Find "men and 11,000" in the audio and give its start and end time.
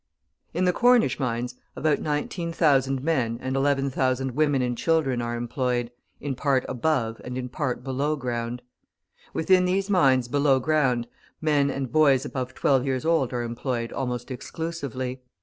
3.03-4.31